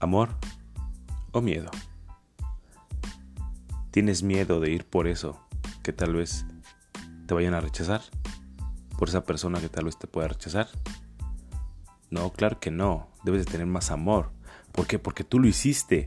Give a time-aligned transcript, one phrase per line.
[0.00, 0.30] ¿Amor
[1.32, 1.70] o miedo?
[3.90, 5.46] ¿Tienes miedo de ir por eso
[5.82, 6.46] que tal vez
[7.26, 8.00] te vayan a rechazar?
[8.98, 10.68] ¿Por esa persona que tal vez te pueda rechazar?
[12.10, 13.08] No, claro que no.
[13.24, 14.32] Debes de tener más amor.
[14.72, 14.98] ¿Por qué?
[14.98, 16.06] Porque tú lo hiciste.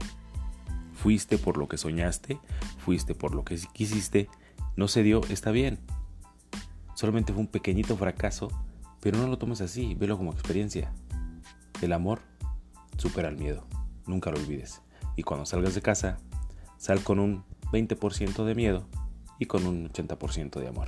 [0.96, 2.40] Fuiste por lo que soñaste,
[2.80, 4.30] fuiste por lo que quisiste,
[4.76, 5.80] no se dio, está bien.
[6.96, 8.48] Solamente fue un pequeñito fracaso,
[9.02, 10.94] pero no lo tomes así, velo como experiencia.
[11.82, 12.22] El amor
[12.98, 13.68] supera el miedo.
[14.06, 14.82] Nunca lo olvides.
[15.16, 16.18] Y cuando salgas de casa,
[16.78, 18.86] sal con un 20% de miedo
[19.40, 20.88] y con un 80% de amor.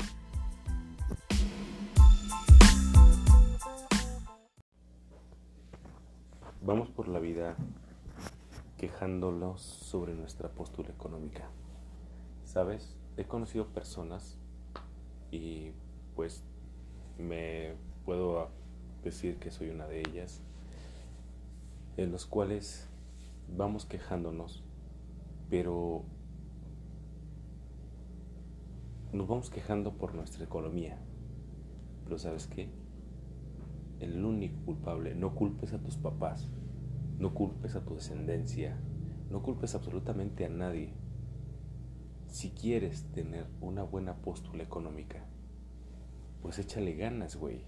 [6.61, 7.55] Vamos por la vida
[8.77, 11.49] quejándonos sobre nuestra postura económica.
[12.43, 12.95] ¿Sabes?
[13.17, 14.37] He conocido personas
[15.31, 15.71] y
[16.15, 16.43] pues
[17.17, 18.49] me puedo
[19.03, 20.41] decir que soy una de ellas,
[21.97, 22.89] en los cuales
[23.47, 24.63] vamos quejándonos,
[25.49, 26.03] pero
[29.13, 30.97] nos vamos quejando por nuestra economía.
[32.03, 32.69] Pero ¿sabes qué?
[33.99, 36.49] El único culpable, no culpes a tus papás,
[37.17, 38.77] no culpes a tu descendencia,
[39.29, 40.93] no culpes absolutamente a nadie.
[42.27, 45.25] Si quieres tener una buena postura económica,
[46.41, 47.63] pues échale ganas, güey.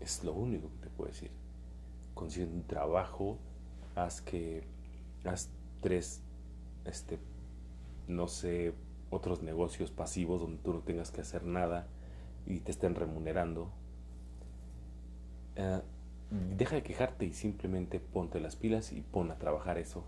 [0.00, 1.30] Es lo único que te puedo decir.
[2.12, 3.38] Consigue un trabajo,
[3.96, 4.68] haz que
[5.24, 6.22] haz tres,
[6.84, 7.18] este,
[8.08, 8.74] no sé,
[9.10, 11.86] otros negocios pasivos donde tú no tengas que hacer nada
[12.46, 13.70] y te estén remunerando.
[15.56, 15.80] Eh,
[16.56, 20.04] deja de quejarte y simplemente ponte las pilas y pon a trabajar eso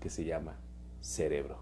[0.00, 0.56] que se llama
[1.00, 1.58] cerebro.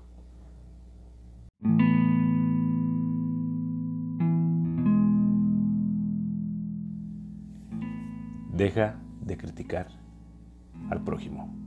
[8.52, 9.88] Deja de criticar
[10.90, 11.59] al prójimo.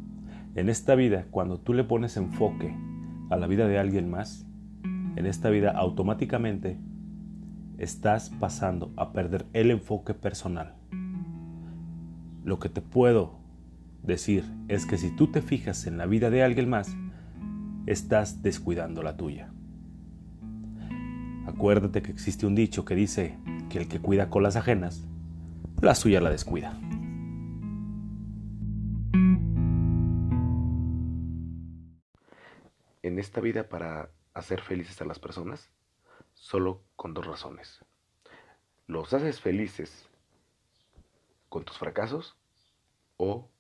[0.56, 2.76] En esta vida, cuando tú le pones enfoque
[3.32, 4.46] a la vida de alguien más,
[5.16, 6.78] en esta vida automáticamente
[7.80, 10.76] estás pasando a perder el enfoque personal.
[12.44, 13.40] Lo que te puedo
[14.04, 16.96] decir es que si tú te fijas en la vida de alguien más,
[17.88, 19.52] estás descuidando la tuya.
[21.48, 23.38] Acuérdate que existe un dicho que dice
[23.70, 25.08] que el que cuida con las ajenas,
[25.82, 26.80] la suya la descuida.
[33.14, 35.70] En esta vida para hacer felices a las personas
[36.34, 37.86] solo con dos razones.
[38.88, 40.10] Los haces felices
[41.48, 42.36] con tus fracasos
[43.18, 43.52] o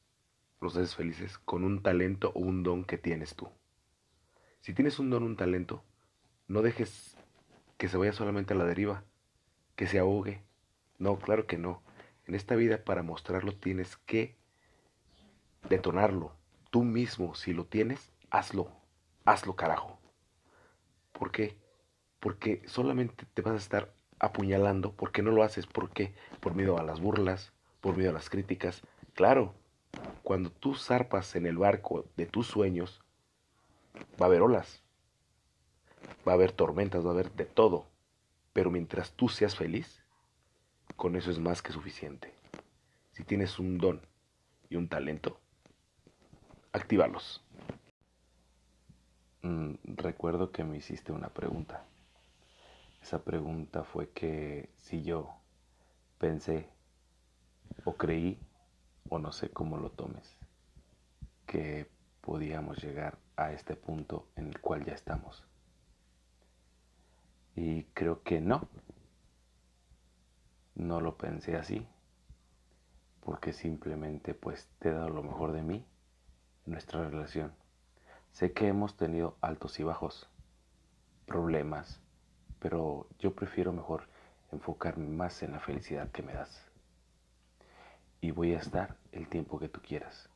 [0.60, 3.48] los haces felices con un talento o un don que tienes tú.
[4.62, 5.84] Si tienes un don, un talento,
[6.48, 7.16] no dejes
[7.78, 9.04] que se vaya solamente a la deriva,
[9.76, 10.42] que se ahogue.
[10.98, 11.84] No, claro que no.
[12.26, 14.36] En esta vida para mostrarlo tienes que
[15.70, 16.36] detonarlo.
[16.72, 18.83] Tú mismo, si lo tienes, hazlo
[19.26, 20.00] hazlo carajo.
[21.12, 21.58] ¿Por qué?
[22.20, 25.68] Porque solamente te vas a estar apuñalando porque no lo haces.
[25.68, 26.14] ¿Por qué?
[26.40, 28.82] Por miedo a las burlas, por miedo a las críticas.
[29.14, 29.54] Claro,
[30.24, 33.02] cuando tú zarpas en el barco de tus sueños,
[34.22, 34.84] va a haber olas,
[36.28, 37.88] va a haber tormentas, va a haber de todo.
[38.54, 40.04] Pero mientras tú seas feliz,
[40.96, 42.34] con eso es más que suficiente.
[43.12, 44.02] Si tienes un don
[44.70, 45.40] y un talento,
[46.72, 47.44] actívalos.
[49.44, 51.84] Mm, recuerdo que me hiciste una pregunta.
[53.02, 55.36] Esa pregunta fue que si yo
[56.18, 56.70] pensé
[57.84, 58.40] o creí,
[59.10, 60.38] o no sé cómo lo tomes,
[61.46, 61.90] que
[62.22, 65.44] podíamos llegar a este punto en el cual ya estamos.
[67.58, 68.70] Y creo que no.
[70.76, 71.86] No lo pensé así,
[73.20, 75.86] porque simplemente pues te he dado lo mejor de mí
[76.66, 77.52] en nuestra relación
[78.34, 80.28] Sé que hemos tenido altos y bajos,
[81.28, 82.02] problemas,
[82.60, 84.08] pero yo prefiero mejor
[84.52, 86.66] enfocarme más en la felicidad que me das.
[88.22, 90.30] Y voy a estar el tiempo que tú quieras.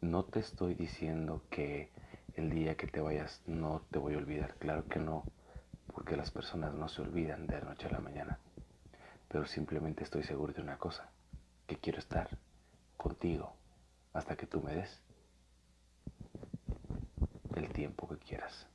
[0.00, 1.90] No te estoy diciendo que
[2.36, 4.54] el día que te vayas no te voy a olvidar.
[4.54, 5.26] Claro que no,
[5.92, 8.38] porque las personas no se olvidan de la noche a la mañana.
[9.28, 11.10] Pero simplemente estoy seguro de una cosa,
[11.66, 12.30] que quiero estar
[12.96, 13.52] contigo
[14.14, 15.02] hasta que tú me des
[17.56, 18.66] el tiempo que quieras.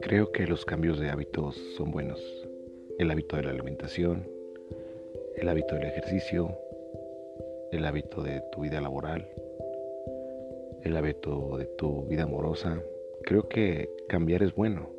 [0.00, 2.20] Creo que los cambios de hábitos son buenos.
[2.98, 4.28] El hábito de la alimentación,
[5.36, 6.56] el hábito del ejercicio,
[7.70, 9.26] el hábito de tu vida laboral,
[10.82, 12.82] el hábito de tu vida amorosa.
[13.22, 14.90] Creo que cambiar es bueno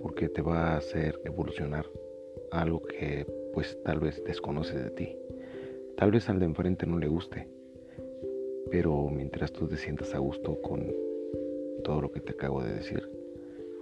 [0.00, 1.86] porque te va a hacer evolucionar
[2.50, 5.21] algo que pues tal vez desconoce de ti.
[5.96, 7.48] Tal vez al de enfrente no le guste,
[8.70, 10.92] pero mientras tú te sientas a gusto con
[11.84, 13.08] todo lo que te acabo de decir,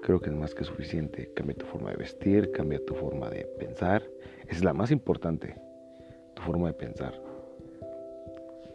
[0.03, 1.31] creo que es más que suficiente.
[1.35, 4.03] Cambia tu forma de vestir, cambia tu forma de pensar.
[4.49, 5.55] Es la más importante,
[6.35, 7.15] tu forma de pensar.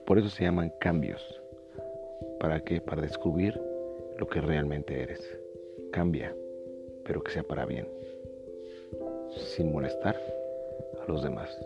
[0.05, 1.21] Por eso se llaman cambios.
[2.39, 2.79] ¿Para qué?
[2.79, 3.59] Para descubrir
[4.17, 5.37] lo que realmente eres.
[5.91, 6.35] Cambia,
[7.03, 7.87] pero que sea para bien,
[9.35, 10.15] sin molestar
[11.01, 11.57] a los demás.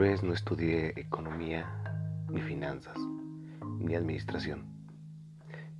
[0.00, 1.68] Vez no estudié economía,
[2.30, 2.96] ni finanzas,
[3.80, 4.64] ni administración,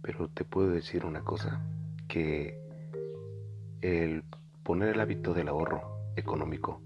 [0.02, 1.62] pero te puedo decir una cosa,
[2.06, 2.60] que
[3.80, 4.22] el
[4.62, 6.82] poner el hábito del ahorro económico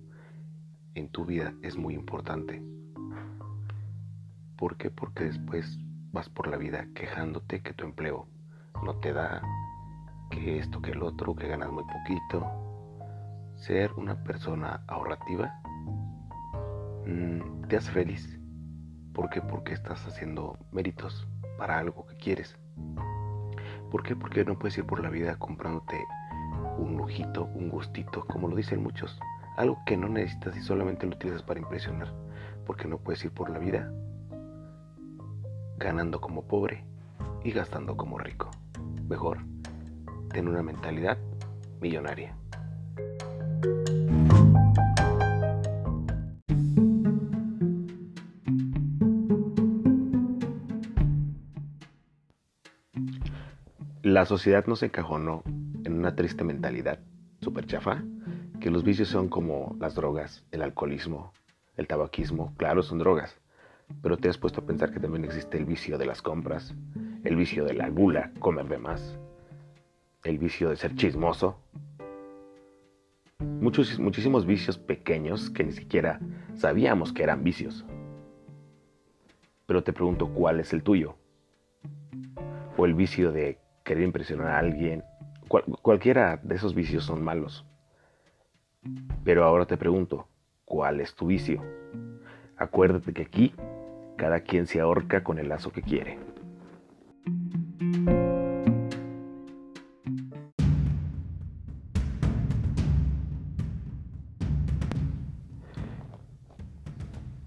[0.95, 2.63] en tu vida es muy importante.
[4.55, 4.91] ¿Por qué?
[4.91, 5.81] Porque después
[6.13, 8.29] vas por la vida quejándote que tu empleo
[8.85, 9.43] no te da,
[10.31, 12.47] que esto, que el otro, que ganas muy poquito.
[13.57, 15.64] Ser una persona ahorrativa
[17.07, 18.39] mm, te hace feliz.
[19.13, 19.41] ¿Por qué?
[19.41, 21.27] Porque estás haciendo méritos
[21.59, 22.57] para algo que quieres.
[23.91, 24.17] ¿Por qué?
[24.17, 26.05] Porque no puedes ir por la vida comprándote
[26.79, 29.19] un lujito, un gustito, como lo dicen muchos.
[29.57, 32.13] Algo que no necesitas y solamente lo utilizas para impresionar.
[32.67, 33.93] Porque no puedes ir por la vida
[35.77, 36.85] ganando como pobre
[37.45, 38.51] y gastando como rico.
[39.09, 39.39] Mejor,
[40.31, 41.19] ten una mentalidad
[41.81, 42.35] millonaria.
[54.15, 55.43] La sociedad nos encajonó
[55.83, 57.01] en una triste mentalidad
[57.41, 58.05] super chafa,
[58.61, 61.33] que los vicios son como las drogas, el alcoholismo,
[61.77, 63.37] el tabaquismo, claro, son drogas,
[64.03, 66.77] pero te has puesto a pensar que también existe el vicio de las compras,
[67.25, 69.19] el vicio de la gula, comer de más,
[70.23, 71.59] el vicio de ser chismoso.
[73.41, 76.21] Muchos, muchísimos vicios pequeños que ni siquiera
[76.55, 77.85] sabíamos que eran vicios.
[79.67, 81.17] Pero te pregunto, ¿cuál es el tuyo?
[82.77, 85.05] O el vicio de querer impresionar a alguien.
[85.83, 87.65] cualquiera de esos vicios son malos.
[89.23, 90.27] Pero ahora te pregunto,
[90.65, 91.63] ¿cuál es tu vicio?
[92.57, 93.55] Acuérdate que aquí
[94.17, 96.19] cada quien se ahorca con el lazo que quiere.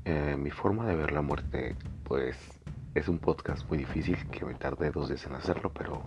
[0.06, 2.38] Eh, mi forma de ver la muerte, pues
[2.95, 6.01] es un podcast muy difícil que me tardé dos días en hacerlo, pero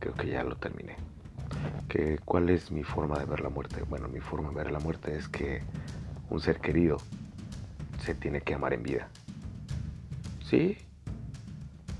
[0.00, 0.96] creo que ya lo terminé.
[1.88, 3.82] ¿Que, ¿Cuál es mi forma de ver la muerte?
[3.88, 5.62] Bueno, mi forma de ver la muerte es que
[6.30, 6.96] un ser querido
[8.04, 9.08] se tiene que amar en vida.
[10.48, 10.78] Sí,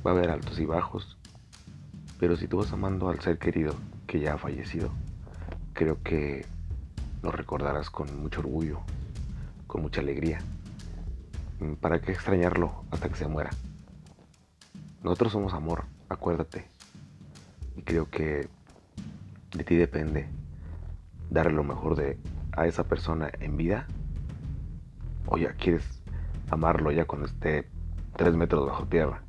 [0.04, 1.18] va a haber altos y bajos,
[2.18, 3.74] pero si tú vas amando al ser querido
[4.06, 4.90] que ya ha fallecido,
[5.74, 6.46] creo que
[7.22, 8.80] lo recordarás con mucho orgullo,
[9.66, 10.40] con mucha alegría.
[11.80, 13.50] ¿Para qué extrañarlo hasta que se muera?
[15.02, 16.79] Nosotros somos amor, acuérdate.
[17.80, 18.46] Y creo que
[19.56, 20.26] de ti depende
[21.30, 22.18] darle lo mejor de
[22.52, 23.86] a esa persona en vida.
[25.24, 26.02] O ya quieres
[26.50, 27.70] amarlo ya cuando esté
[28.16, 29.22] tres metros bajo tierra.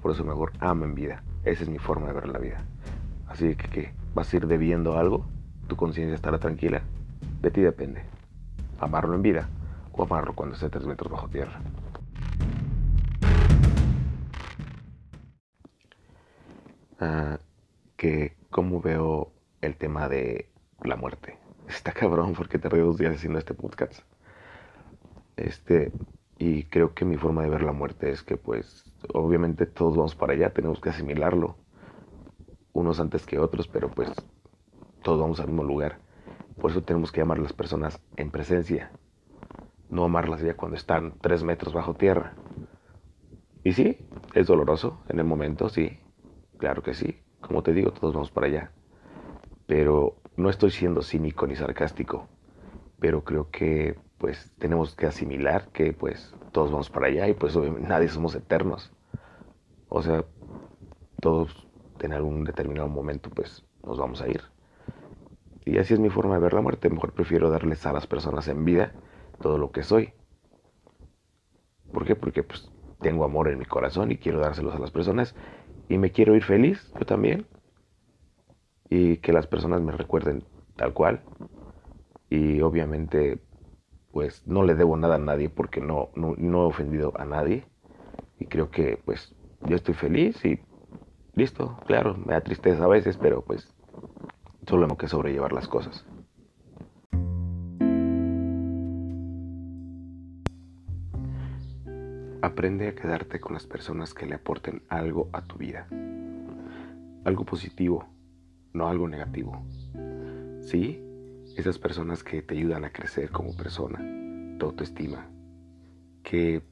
[0.00, 1.24] Por eso mejor ama en vida.
[1.42, 2.62] Esa es mi forma de ver la vida.
[3.26, 3.92] Así que.
[4.14, 5.26] ¿Vas a ir debiendo algo?
[5.66, 6.82] ¿Tu conciencia estará tranquila?
[7.42, 8.04] De ti depende.
[8.78, 9.48] Amarlo en vida
[9.90, 11.60] o amarlo cuando esté tres metros bajo tierra.
[17.00, 17.38] Ah,
[17.96, 20.50] que cómo veo el tema de
[20.82, 21.38] la muerte.
[21.68, 24.00] Está cabrón porque te dos días haciendo este podcast.
[25.36, 25.92] Este,
[26.38, 30.14] y creo que mi forma de ver la muerte es que pues obviamente todos vamos
[30.14, 31.56] para allá, tenemos que asimilarlo,
[32.74, 34.10] unos antes que otros, pero pues
[35.02, 36.00] todos vamos al mismo lugar.
[36.60, 38.90] Por eso tenemos que amar a las personas en presencia,
[39.88, 42.34] no amarlas ya cuando están tres metros bajo tierra.
[43.64, 43.96] Y sí,
[44.34, 45.99] es doloroso en el momento, sí,
[46.60, 47.18] claro que sí.
[47.40, 48.70] Como te digo, todos vamos para allá.
[49.66, 52.28] Pero no estoy siendo cínico ni sarcástico,
[53.00, 57.56] pero creo que pues tenemos que asimilar que pues todos vamos para allá y pues
[57.56, 58.92] nadie somos eternos.
[59.88, 60.24] O sea,
[61.20, 61.66] todos
[62.00, 64.42] en algún determinado momento pues nos vamos a ir.
[65.64, 66.90] Y así es mi forma de ver la muerte.
[66.90, 68.92] Mejor prefiero darles a las personas en vida
[69.40, 70.12] todo lo que soy.
[71.92, 72.16] ¿Por qué?
[72.16, 75.34] Porque pues tengo amor en mi corazón y quiero dárselos a las personas
[75.90, 77.46] y me quiero ir feliz, yo también.
[78.88, 80.44] Y que las personas me recuerden
[80.76, 81.20] tal cual.
[82.30, 83.40] Y obviamente
[84.12, 87.64] pues no le debo nada a nadie porque no, no, he ofendido a nadie.
[88.38, 90.60] Y creo que pues yo estoy feliz y
[91.34, 93.68] listo, claro, me da tristeza a veces, pero pues
[94.68, 96.04] solo tengo que sobrellevar las cosas.
[102.50, 105.86] Aprende a quedarte con las personas que le aporten algo a tu vida.
[107.24, 108.08] Algo positivo,
[108.72, 109.64] no algo negativo.
[110.60, 111.00] Sí,
[111.56, 114.00] esas personas que te ayudan a crecer como persona,
[114.58, 115.28] tu autoestima,
[116.24, 116.62] que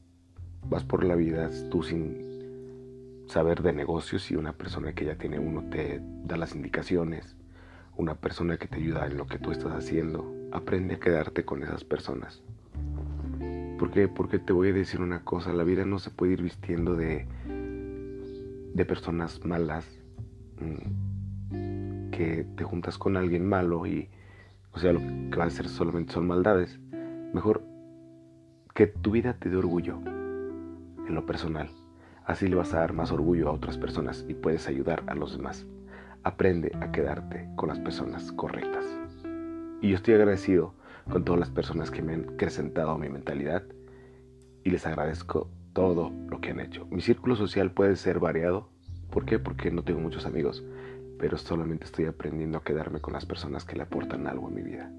[0.68, 5.38] vas por la vida tú sin saber de negocios y una persona que ya tiene
[5.38, 7.36] uno te da las indicaciones,
[7.96, 10.28] una persona que te ayuda en lo que tú estás haciendo.
[10.50, 12.42] Aprende a quedarte con esas personas.
[13.78, 14.08] ¿Por qué?
[14.08, 17.26] Porque te voy a decir una cosa, la vida no se puede ir vistiendo de,
[18.74, 19.86] de personas malas,
[20.60, 24.08] mm, que te juntas con alguien malo y,
[24.72, 26.80] o sea, lo que va a hacer solamente son maldades.
[27.32, 27.62] Mejor
[28.74, 31.70] que tu vida te dé orgullo en lo personal.
[32.24, 35.36] Así le vas a dar más orgullo a otras personas y puedes ayudar a los
[35.36, 35.66] demás.
[36.24, 38.84] Aprende a quedarte con las personas correctas.
[39.80, 40.74] Y yo estoy agradecido
[41.10, 43.62] con todas las personas que me han acrecentado mi mentalidad
[44.64, 46.86] y les agradezco todo lo que han hecho.
[46.90, 48.68] Mi círculo social puede ser variado.
[49.10, 49.38] ¿Por qué?
[49.38, 50.64] Porque no tengo muchos amigos,
[51.18, 54.62] pero solamente estoy aprendiendo a quedarme con las personas que le aportan algo a mi
[54.62, 54.90] vida.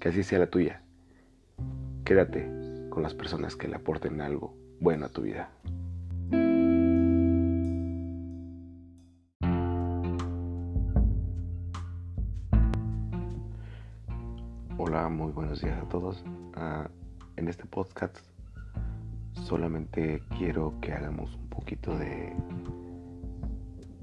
[0.00, 0.82] Que así sea la tuya.
[2.04, 2.48] Quédate
[2.90, 5.50] con las personas que le aporten algo bueno a tu vida.
[14.84, 16.24] Hola, muy buenos días a todos.
[16.56, 16.88] Uh,
[17.36, 18.18] en este podcast
[19.32, 22.34] solamente quiero que hagamos un poquito de,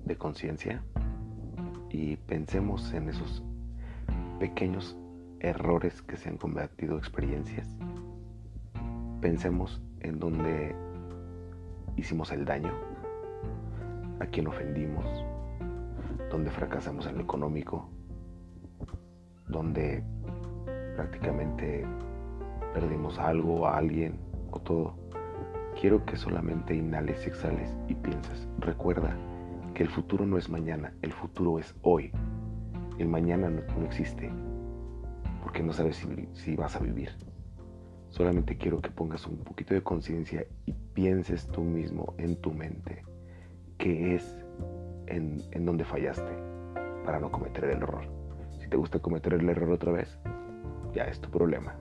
[0.06, 0.82] de conciencia
[1.90, 3.44] y pensemos en esos
[4.40, 4.96] pequeños
[5.42, 7.68] errores que se han convertido en experiencias.
[9.20, 10.74] Pensemos en donde
[11.98, 12.72] hicimos el daño,
[14.22, 15.06] a quien ofendimos,
[16.32, 17.90] donde fracasamos en lo económico,
[19.50, 20.06] donde
[21.00, 21.86] prácticamente
[22.74, 24.20] perdimos algo, a alguien
[24.52, 24.98] o todo.
[25.80, 28.50] Quiero que solamente inhales exhales y pienses.
[28.58, 29.16] Recuerda
[29.74, 32.12] que el futuro no es mañana, el futuro es hoy.
[32.98, 34.30] El mañana no, existe
[35.42, 37.12] porque no sabes si, vas a vivir.
[38.10, 43.04] Solamente quiero que pongas un poquito de conciencia y pienses tú mismo en tu mente
[43.78, 44.36] qué es
[45.08, 46.34] en, en donde fallaste
[47.06, 48.04] para no cometer el error.
[48.60, 50.20] Si te gusta cometer el error otra vez,
[50.94, 51.76] ya es tu problema.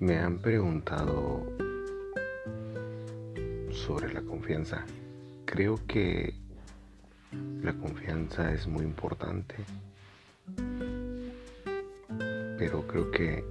[0.00, 1.42] Me han preguntado
[3.72, 4.84] sobre la confianza.
[5.44, 6.34] Creo que
[7.62, 9.56] la confianza es muy importante,
[12.58, 13.44] pero creo que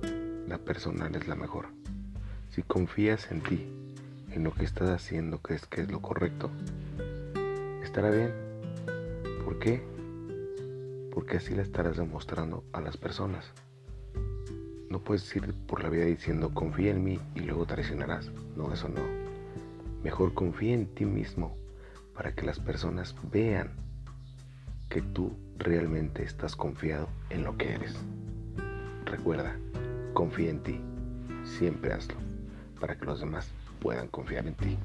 [0.48, 1.68] la personal es la mejor.
[2.58, 3.68] Si confías en ti,
[4.32, 6.50] en lo que estás haciendo, crees que es lo correcto,
[7.84, 8.34] estará bien.
[9.46, 9.84] ¿Por qué?
[11.14, 13.46] Porque así la estarás demostrando a las personas.
[14.90, 18.32] No puedes ir por la vida diciendo confía en mí y luego traicionarás.
[18.56, 19.04] No, eso no.
[20.04, 21.56] Mejor confía en ti mismo
[22.16, 23.70] para que las personas vean
[24.90, 27.94] que tú realmente estás confiado en lo que eres.
[29.06, 29.56] Recuerda,
[30.16, 30.82] confía en ti.
[31.44, 32.16] Siempre hazlo
[32.80, 34.78] para que los demás puedan confiar en ti.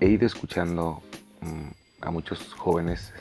[0.00, 1.02] He ido escuchando
[1.42, 1.68] mm,
[2.00, 3.12] a muchos jóvenes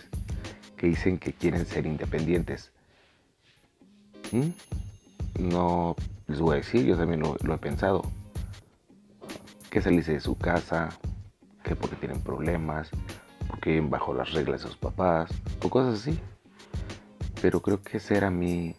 [0.78, 2.72] que dicen que quieren ser independientes.
[4.32, 4.52] ¿Mm?
[5.40, 5.96] No
[6.28, 8.04] les voy a decir, yo también lo, he pensado.
[9.70, 10.90] Que salirse de su casa,
[11.64, 12.90] que porque tienen problemas,
[13.60, 15.30] porque bajo las reglas de sus papás
[15.62, 16.18] o cosas así.
[17.42, 18.74] Pero creo que ser a mí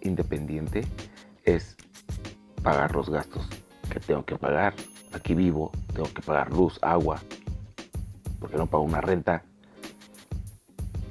[0.00, 0.86] independiente
[1.42, 1.76] es
[2.62, 3.48] pagar los gastos
[3.90, 4.74] que tengo que pagar.
[5.12, 7.20] Aquí vivo, tengo que pagar luz, agua,
[8.38, 9.42] porque no pago una renta.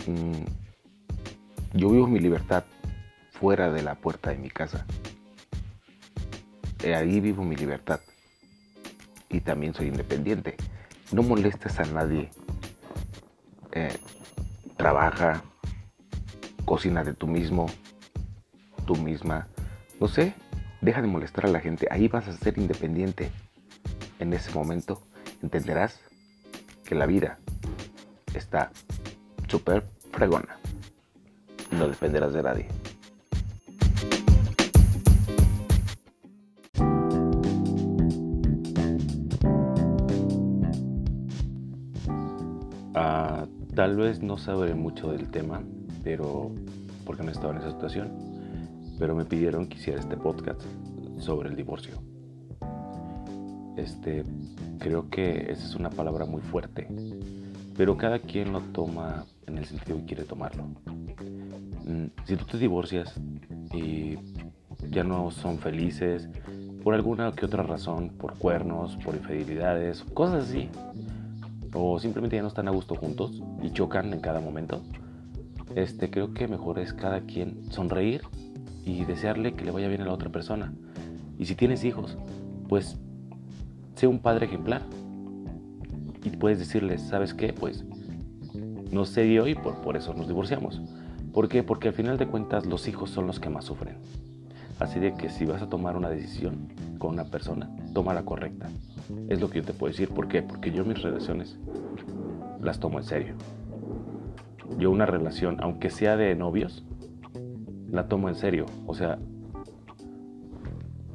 [0.08, 0.46] Mm,
[1.74, 2.64] yo vivo mi libertad
[3.32, 4.86] fuera de la puerta de mi casa.
[6.82, 8.00] Ahí vivo mi libertad.
[9.28, 10.56] Y también soy independiente.
[11.12, 12.30] No molestes a nadie.
[13.80, 13.98] Eh,
[14.76, 15.42] trabaja,
[16.66, 17.68] cocina de tú mismo,
[18.86, 19.48] tú misma.
[20.02, 20.34] No sé,
[20.82, 21.88] deja de molestar a la gente.
[21.90, 23.32] Ahí vas a ser independiente.
[24.20, 25.02] En ese momento
[25.42, 26.02] entenderás
[26.84, 27.40] que la vida
[28.34, 28.72] está
[29.48, 30.60] súper fregona.
[31.72, 32.68] no dependerás de nadie.
[43.80, 45.64] Tal vez no sabré mucho del tema,
[46.04, 46.52] pero
[47.06, 48.12] porque no estaba en esa situación,
[49.00, 50.62] pero me pidieron que hiciera este podcast
[51.18, 51.94] sobre el divorcio.
[53.78, 54.26] Este,
[54.80, 56.90] creo que esa es una palabra muy fuerte,
[57.78, 60.66] pero cada quien lo toma en el sentido que quiere tomarlo.
[61.86, 63.18] Mm, si tú te divorcias
[63.74, 64.18] y
[64.90, 66.28] ya no son felices
[66.84, 70.68] por alguna que otra razón, por cuernos, por infidelidades, cosas así,
[71.74, 74.82] o simplemente ya no están a gusto juntos y chocan en cada momento,
[75.76, 78.22] este, creo que mejor es cada quien sonreír
[78.86, 80.74] y desearle que le vaya bien a la otra persona.
[81.38, 82.18] Y si tienes hijos,
[82.68, 82.98] pues
[83.96, 84.82] sé un padre ejemplar.
[86.24, 87.54] Y puedes decirles, ¿sabes qué?
[87.54, 87.86] Pues
[88.92, 90.82] no se dio y por, por eso nos divorciamos.
[91.34, 91.64] ¿Por qué?
[91.64, 93.98] Porque al final de cuentas los hijos son los que más sufren.
[94.80, 98.70] Así de que si vas a tomar una decisión con una persona, toma la correcta.
[99.28, 100.10] Es lo que yo te puedo decir.
[100.10, 100.42] ¿Por qué?
[100.42, 101.58] Porque yo mis relaciones
[102.62, 103.36] las tomo en serio.
[104.78, 106.86] Yo una relación, aunque sea de novios,
[107.92, 108.66] la tomo en serio.
[108.86, 109.20] O sea,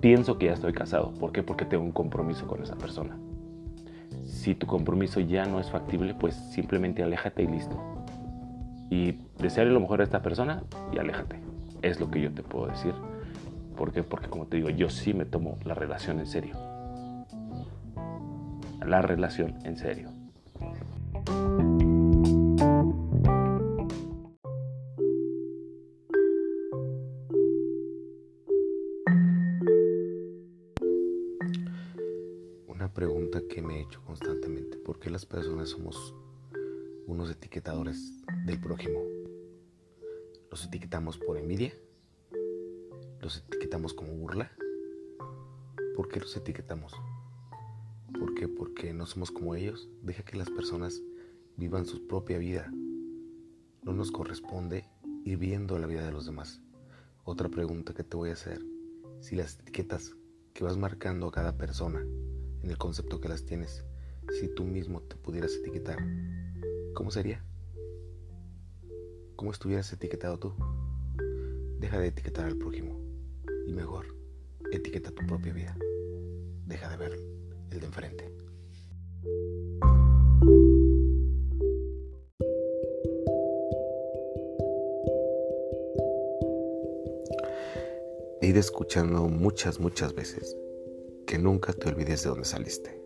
[0.00, 1.14] pienso que ya estoy casado.
[1.14, 1.42] ¿Por qué?
[1.42, 3.16] Porque tengo un compromiso con esa persona.
[4.24, 7.80] Si tu compromiso ya no es factible, pues simplemente aléjate y listo.
[8.90, 11.36] Y desearle lo mejor a esta persona y aléjate.
[11.80, 12.92] Es lo que yo te puedo decir.
[13.76, 14.02] ¿Por qué?
[14.02, 16.56] Porque como te digo, yo sí me tomo la relación en serio.
[18.86, 20.10] La relación en serio.
[32.68, 36.14] Una pregunta que me he hecho constantemente, ¿por qué las personas somos
[37.06, 39.00] unos etiquetadores del prójimo?
[40.50, 41.72] ¿Los etiquetamos por envidia?
[43.24, 44.52] ¿Los etiquetamos como burla?
[45.96, 46.92] ¿Por qué los etiquetamos?
[48.18, 48.48] ¿Por qué?
[48.48, 49.88] Porque no somos como ellos.
[50.02, 51.00] Deja que las personas
[51.56, 52.70] vivan su propia vida.
[53.82, 54.90] No nos corresponde
[55.24, 56.60] ir viendo la vida de los demás.
[57.24, 58.60] Otra pregunta que te voy a hacer.
[59.20, 60.14] Si las etiquetas
[60.52, 63.86] que vas marcando a cada persona en el concepto que las tienes,
[64.38, 65.96] si tú mismo te pudieras etiquetar,
[66.92, 67.42] ¿cómo sería?
[69.34, 70.54] ¿Cómo estuvieras etiquetado tú?
[71.80, 73.03] Deja de etiquetar al prójimo
[73.66, 74.06] y mejor,
[74.72, 75.76] etiqueta tu propia vida.
[76.66, 77.12] Deja de ver
[77.70, 78.30] el de enfrente.
[88.40, 90.56] He ido escuchando muchas, muchas veces
[91.26, 93.00] que nunca te olvides de dónde saliste.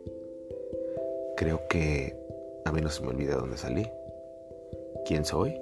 [1.37, 2.17] Creo que
[2.65, 3.89] a mí no se me olvida de dónde salí,
[5.07, 5.55] quién soy,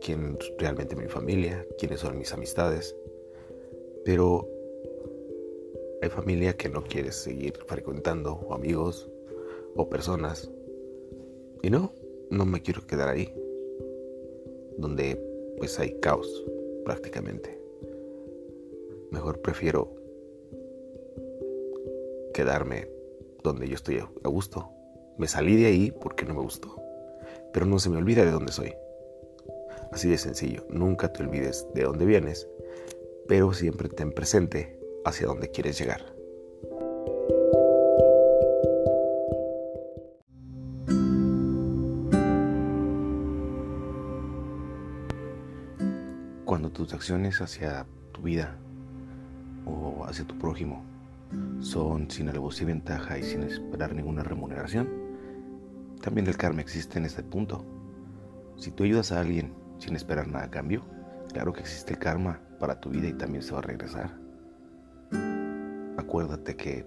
[0.00, 2.96] quién realmente mi familia, quiénes son mis amistades.
[4.06, 4.48] Pero
[6.00, 9.10] hay familia que no quieres seguir frecuentando, o amigos,
[9.74, 10.48] o personas.
[11.60, 11.92] Y no,
[12.30, 13.34] no me quiero quedar ahí,
[14.78, 15.20] donde
[15.58, 16.44] pues hay caos
[16.84, 17.60] prácticamente.
[19.10, 19.92] Mejor prefiero
[22.32, 22.88] quedarme
[23.42, 24.70] donde yo estoy a gusto.
[25.18, 26.76] Me salí de ahí porque no me gustó,
[27.52, 28.72] pero no se me olvida de dónde soy.
[29.90, 32.48] Así de sencillo, nunca te olvides de dónde vienes,
[33.28, 36.14] pero siempre ten presente hacia dónde quieres llegar.
[46.44, 48.56] Cuando tus acciones hacia tu vida
[49.66, 50.84] o hacia tu prójimo
[51.60, 54.88] son sin alevosía y ventaja y sin esperar ninguna remuneración,
[56.00, 57.64] también el karma existe en este punto.
[58.56, 60.82] Si tú ayudas a alguien sin esperar nada a cambio,
[61.32, 64.18] claro que existe karma para tu vida y también se va a regresar.
[65.96, 66.84] Acuérdate que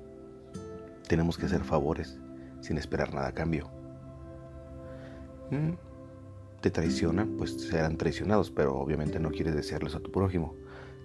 [1.07, 2.19] tenemos que hacer favores
[2.61, 3.69] sin esperar nada a cambio.
[5.51, 5.71] Mm,
[6.61, 10.55] te traicionan, pues serán traicionados, pero obviamente no quieres desearles a tu prójimo.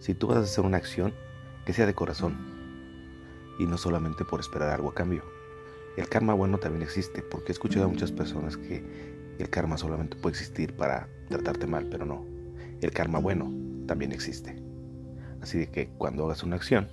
[0.01, 1.15] Si tú vas a hacer una acción,
[1.65, 2.37] que sea de corazón
[3.59, 5.23] y no solamente por esperar algo a cambio.
[5.97, 8.85] El karma bueno también existe, porque he escuchado a muchas personas que
[9.39, 12.27] el karma solamente puede existir para tratarte mal, pero no.
[12.81, 14.57] El karma bueno también existe.
[15.41, 16.89] Así de que cuando hagas una acción,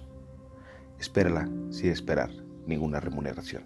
[0.99, 2.29] espérala sin esperar
[2.65, 3.63] ninguna remuneración.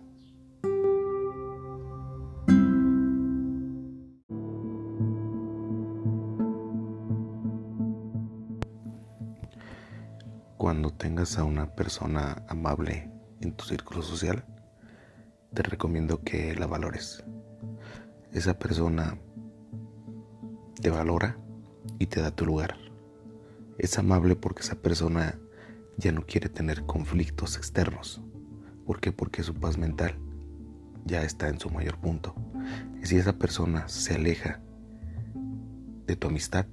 [10.57, 13.11] Cuando tengas a una persona amable
[13.41, 14.43] en tu círculo social,
[15.53, 17.23] te recomiendo que la valores.
[18.33, 19.17] Esa persona
[20.81, 21.37] te valora
[21.99, 22.84] y te da tu lugar.
[23.77, 25.37] Es amable porque esa persona
[25.97, 28.21] ya no quiere tener conflictos externos.
[28.85, 29.11] ¿Por qué?
[29.11, 30.15] Porque su paz mental
[31.05, 32.35] ya está en su mayor punto.
[33.01, 34.61] Y si esa persona se aleja
[36.07, 36.67] de tu amistad,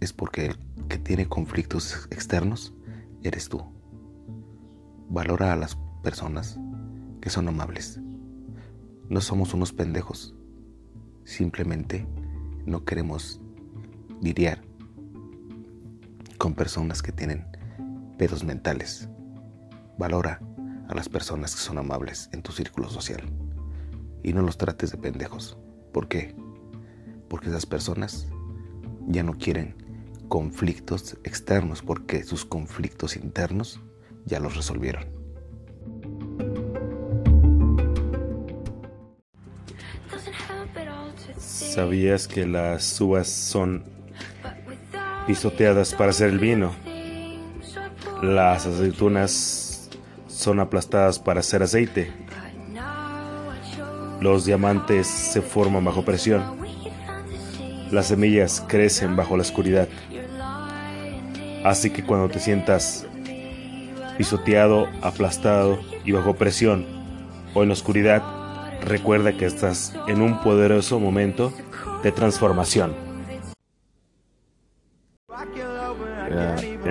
[0.00, 2.74] es porque el que tiene conflictos externos
[3.22, 3.62] eres tú.
[5.08, 6.58] Valora a las personas
[7.20, 8.00] que son amables.
[9.08, 10.34] No somos unos pendejos.
[11.24, 12.06] Simplemente
[12.64, 13.40] no queremos
[14.20, 14.63] lidiar
[16.38, 17.46] con personas que tienen
[18.18, 19.08] pedos mentales.
[19.98, 20.40] Valora
[20.88, 23.22] a las personas que son amables en tu círculo social
[24.22, 25.56] y no los trates de pendejos.
[25.92, 26.34] ¿Por qué?
[27.28, 28.26] Porque esas personas
[29.06, 29.76] ya no quieren
[30.28, 33.80] conflictos externos porque sus conflictos internos
[34.24, 35.04] ya los resolvieron.
[41.38, 43.93] ¿Sabías que las uvas son
[45.26, 46.72] pisoteadas para hacer el vino?
[48.22, 49.90] Las aceitunas
[50.28, 52.12] son aplastadas para hacer aceite.
[54.20, 56.42] Los diamantes se forman bajo presión.
[57.90, 59.88] Las semillas crecen bajo la oscuridad.
[61.64, 63.06] Así que cuando te sientas
[64.16, 66.86] pisoteado, aplastado y bajo presión
[67.54, 68.22] o en la oscuridad,
[68.82, 71.52] recuerda que estás en un poderoso momento
[72.02, 73.03] de transformación.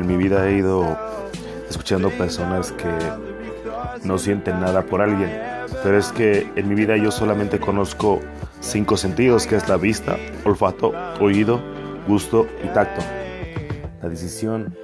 [0.04, 0.98] En mi vida he ido
[1.70, 2.90] escuchando personas que
[4.04, 5.32] no sienten nada por alguien,
[5.82, 8.20] pero es que en mi vida yo solamente conozco
[8.60, 11.62] cinco sentidos, que es la vista, olfato, oído,
[12.06, 13.02] gusto y tacto.
[14.02, 14.76] La decisión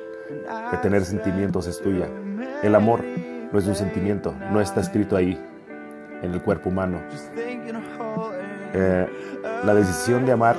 [0.71, 2.07] de tener sentimientos es tuya.
[2.63, 3.03] El amor
[3.51, 5.37] no es un sentimiento, no está escrito ahí,
[6.21, 7.01] en el cuerpo humano.
[8.73, 9.07] Eh,
[9.65, 10.55] la decisión de amar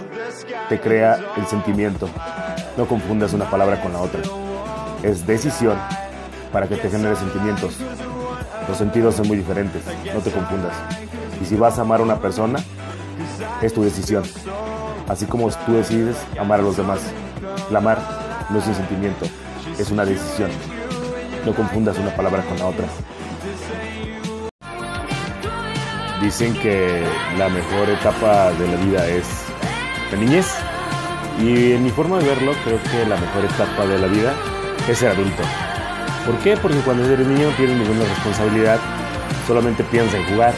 [0.68, 2.10] te crea el sentimiento.
[2.76, 4.20] No confundas una palabra con la otra.
[5.02, 5.78] Es decisión
[6.52, 7.74] para que te genere sentimientos.
[8.68, 9.82] Los sentidos son muy diferentes,
[10.12, 10.74] no te confundas.
[11.40, 12.58] Y si vas a amar a una persona,
[13.62, 14.22] es tu decisión.
[15.08, 17.00] Así como tú decides amar a los demás.
[17.68, 17.98] El amar
[18.50, 19.26] no es un sentimiento,
[19.78, 20.50] es una decisión.
[21.46, 22.86] No confundas una palabra con la otra.
[26.20, 27.02] Dicen que
[27.38, 29.26] la mejor etapa de la vida es
[30.12, 30.46] la niñez.
[31.40, 34.34] Y en mi forma de verlo, creo que la mejor etapa de la vida
[34.88, 35.42] es ser adulto.
[36.26, 36.56] ¿Por qué?
[36.56, 38.78] Porque cuando eres niño no tienes ninguna responsabilidad,
[39.46, 40.54] solamente piensas en jugar.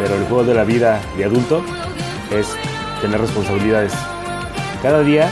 [0.00, 1.62] Pero el juego de la vida de adulto
[2.30, 2.46] es
[3.00, 3.92] tener responsabilidades.
[4.82, 5.30] Cada día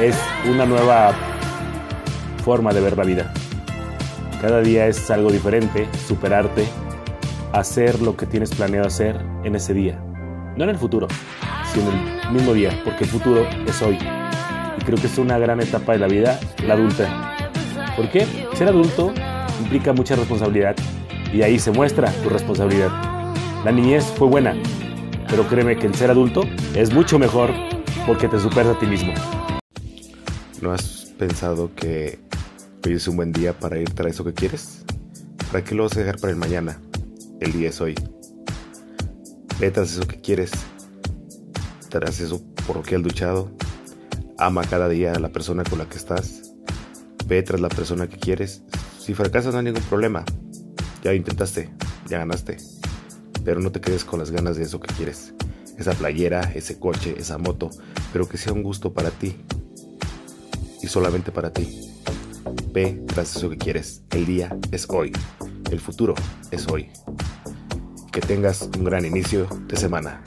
[0.00, 0.16] es
[0.50, 1.12] una nueva
[2.44, 3.32] forma de ver la vida.
[4.40, 6.66] Cada día es algo diferente, superarte,
[7.52, 9.98] hacer lo que tienes planeado hacer en ese día.
[10.56, 11.08] No en el futuro,
[11.72, 13.98] sino en el mismo día, porque el futuro es hoy.
[14.84, 17.36] Creo que es una gran etapa de la vida, la adulta.
[17.96, 18.26] ¿Por qué?
[18.54, 19.14] Ser adulto
[19.62, 20.76] implica mucha responsabilidad
[21.32, 22.90] y ahí se muestra tu responsabilidad.
[23.64, 24.54] La niñez fue buena,
[25.28, 26.42] pero créeme que el ser adulto
[26.74, 27.50] es mucho mejor
[28.06, 29.14] porque te superas a ti mismo.
[30.60, 32.18] ¿No has pensado que
[32.84, 34.84] hoy es un buen día para ir tras eso que quieres?
[35.50, 36.78] ¿Para qué lo vas a dejar para el mañana?
[37.40, 37.94] El día es hoy.
[39.58, 40.50] Ve tras eso que quieres,
[41.88, 43.50] tras eso por lo que has luchado.
[44.38, 46.54] Ama cada día a la persona con la que estás
[47.26, 48.62] Ve tras la persona que quieres.
[48.98, 50.24] Si fracasas no hay ningún problema.
[51.02, 51.70] Ya intentaste,
[52.08, 52.58] ya ganaste.
[53.44, 55.32] Pero no te quedes con las ganas de eso que quieres.
[55.78, 57.70] Esa playera, ese coche, esa moto.
[58.12, 59.36] Pero que sea un gusto para ti.
[60.82, 61.90] Y solamente para ti.
[62.72, 64.02] Ve tras eso que quieres.
[64.10, 65.12] El día es hoy.
[65.70, 66.14] El futuro
[66.50, 66.90] es hoy.
[68.12, 70.22] Que tengas un gran inicio de semana.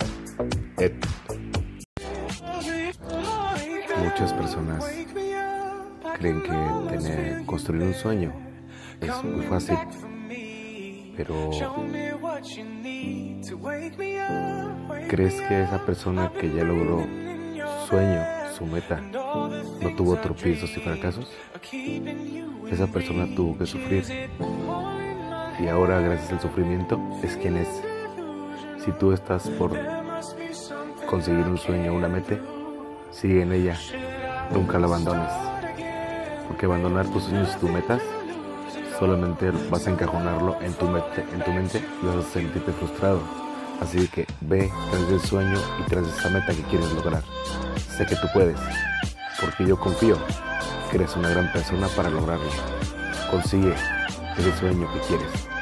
[0.79, 0.93] Ed.
[4.07, 4.85] Muchas personas
[6.17, 8.31] creen que tener, construir un sueño
[9.01, 9.77] es muy fácil,
[11.17, 11.51] pero
[15.09, 17.05] ¿crees que esa persona que ya logró
[17.81, 18.23] su sueño,
[18.57, 21.29] su meta, no tuvo tropiezos y fracasos?
[22.71, 24.05] Esa persona tuvo que sufrir
[25.59, 27.83] y ahora gracias al sufrimiento es quien es.
[28.85, 29.77] Si tú estás por
[31.07, 32.39] conseguir un sueño, una meta,
[33.11, 33.77] sigue en ella,
[34.51, 35.47] nunca la abandones
[36.47, 38.01] porque abandonar tus sueños y tus metas
[38.97, 43.21] solamente vas a encajonarlo en tu, mente, en tu mente y vas a sentirte frustrado.
[43.81, 47.21] Así que ve tras el sueño y tras esa meta que quieres lograr.
[47.95, 48.57] Sé que tú puedes,
[49.39, 50.17] porque yo confío
[50.89, 52.49] que eres una gran persona para lograrlo.
[53.29, 53.73] Consigue
[54.37, 55.56] ese sueño que quieres.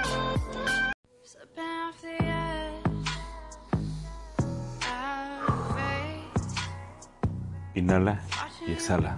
[7.86, 8.20] Inhala
[8.66, 9.16] y exhala.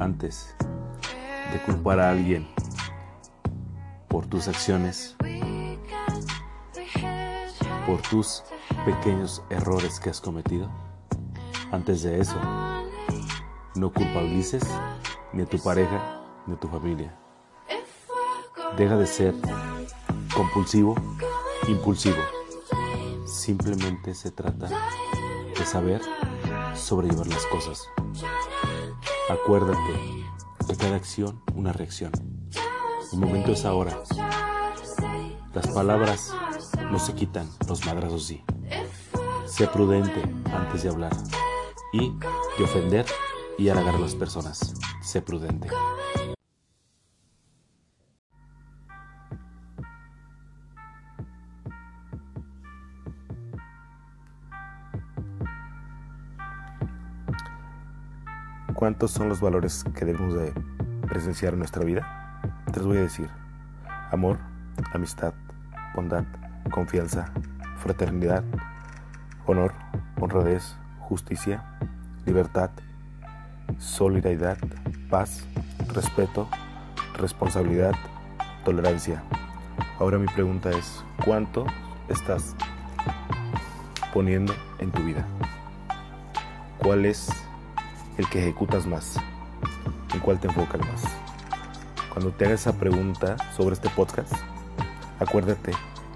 [0.00, 0.56] Antes
[1.52, 2.48] de culpar a alguien
[4.08, 5.14] por tus acciones,
[7.86, 8.42] por tus
[8.84, 10.68] pequeños errores que has cometido,
[11.70, 12.40] antes de eso,
[13.76, 14.64] no culpabilices
[15.32, 17.14] ni a tu pareja ni a tu familia.
[18.76, 19.32] Deja de ser
[20.34, 20.96] compulsivo,
[21.68, 22.20] impulsivo.
[23.26, 24.68] Simplemente se trata
[25.56, 26.00] de saber
[26.76, 27.88] sobrellevar las cosas.
[29.28, 30.24] Acuérdate
[30.68, 32.12] que cada acción una reacción.
[33.12, 34.02] El momento es ahora.
[35.54, 36.34] Las palabras
[36.90, 38.44] no se quitan, los madrazos sí.
[39.46, 41.16] Sé prudente antes de hablar
[41.92, 42.12] y
[42.58, 43.06] de ofender
[43.58, 44.74] y halagar a las personas.
[45.02, 45.68] Sé prudente.
[58.86, 60.52] ¿Cuántos son los valores que debemos de
[61.08, 62.40] presenciar en nuestra vida?
[62.72, 63.28] Te los voy a decir.
[64.12, 64.38] Amor,
[64.92, 65.34] amistad,
[65.92, 66.22] bondad,
[66.70, 67.32] confianza,
[67.78, 68.44] fraternidad,
[69.44, 69.72] honor,
[70.20, 71.64] honradez, justicia,
[72.26, 72.70] libertad,
[73.76, 74.56] solidaridad,
[75.10, 75.44] paz,
[75.92, 76.48] respeto,
[77.16, 77.94] responsabilidad,
[78.64, 79.20] tolerancia.
[79.98, 81.66] Ahora mi pregunta es, ¿cuánto
[82.08, 82.54] estás
[84.14, 85.26] poniendo en tu vida?
[86.78, 87.45] ¿Cuál es
[88.18, 89.16] el que ejecutas más?
[90.14, 91.04] ¿En cuál te enfocas más?
[92.12, 94.32] Cuando te hagas esa pregunta sobre este podcast,
[95.20, 95.72] acuérdate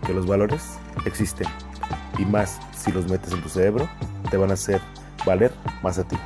[0.06, 1.46] que los valores existen
[2.18, 3.88] y más si los metes en tu cerebro,
[4.30, 4.80] te van a hacer
[5.26, 6.16] valer más a ti.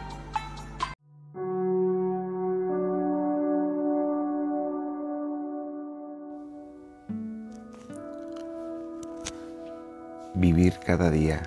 [10.34, 11.42] Vivir cada día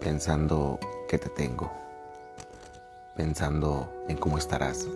[0.00, 1.72] pensando que te tengo,
[3.16, 4.88] pensando en cómo estarás.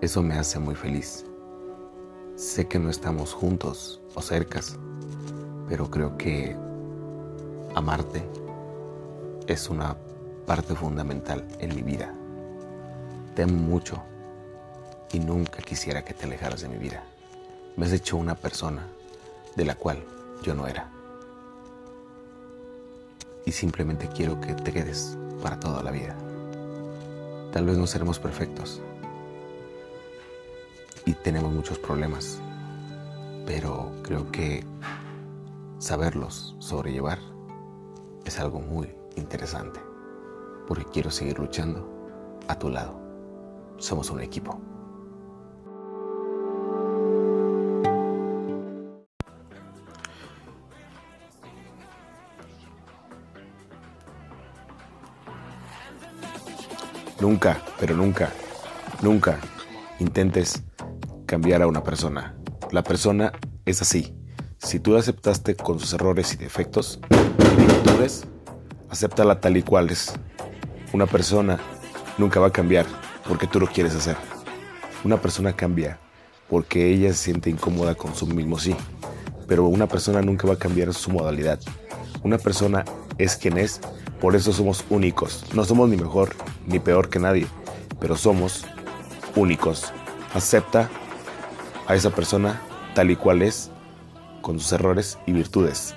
[0.00, 1.24] Eso me hace muy feliz.
[2.36, 4.76] Sé que no estamos juntos o cercas,
[5.68, 6.56] pero creo que
[7.74, 8.26] amarte
[9.46, 9.96] es una
[10.46, 12.12] parte fundamental en mi vida.
[13.34, 14.02] Te amo mucho
[15.12, 17.02] y nunca quisiera que te alejaras de mi vida.
[17.76, 18.86] Me has hecho una persona
[19.56, 20.04] de la cual
[20.42, 20.90] yo no era
[23.46, 26.16] y simplemente quiero que te quedes para toda la vida.
[27.54, 28.82] Tal vez no seremos perfectos
[31.06, 32.40] y tenemos muchos problemas,
[33.46, 34.64] pero creo que
[35.78, 37.20] saberlos sobrellevar
[38.24, 39.78] es algo muy interesante,
[40.66, 41.88] porque quiero seguir luchando
[42.48, 43.00] a tu lado.
[43.78, 44.58] Somos un equipo.
[57.24, 58.28] Nunca, pero nunca,
[59.00, 59.38] nunca
[59.98, 60.62] intentes
[61.24, 62.34] cambiar a una persona.
[62.70, 63.32] La persona
[63.64, 64.14] es así.
[64.58, 68.26] Si tú la aceptaste con sus errores y defectos y virtudes,
[68.90, 70.12] acéptala tal y cual es.
[70.92, 71.58] Una persona
[72.18, 72.84] nunca va a cambiar
[73.26, 74.18] porque tú lo quieres hacer.
[75.02, 75.98] Una persona cambia
[76.50, 78.76] porque ella se siente incómoda con su mismo sí.
[79.48, 81.58] Pero una persona nunca va a cambiar su modalidad.
[82.22, 82.84] Una persona
[83.16, 83.80] es quien es
[84.20, 85.44] por eso somos únicos.
[85.54, 86.34] No somos ni mejor
[86.66, 87.46] ni peor que nadie,
[88.00, 88.64] pero somos
[89.36, 89.92] únicos.
[90.34, 90.90] Acepta
[91.86, 92.60] a esa persona
[92.94, 93.70] tal y cual es,
[94.40, 95.94] con sus errores y virtudes.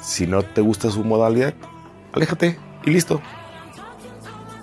[0.00, 1.54] Si no te gusta su modalidad,
[2.12, 3.20] aléjate y listo.